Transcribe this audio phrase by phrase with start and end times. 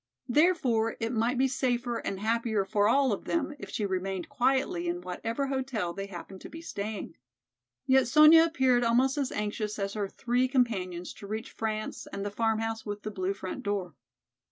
[0.27, 4.87] Therefore it might be safer and happier for all of them if she remained quietly
[4.87, 7.15] in whatever hotel they happened to be staying.
[7.85, 12.31] Yet Sonya appeared almost as anxious as her three companions to reach France and the
[12.31, 13.93] "Farmhouse with the Blue Front Door."